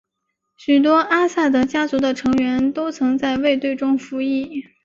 [0.57, 4.65] 许多阿萨德家族的成员都曾在卫队中服役。